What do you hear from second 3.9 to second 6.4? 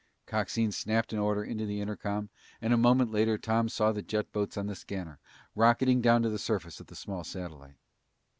the jet boats on the scanner, rocketing down to the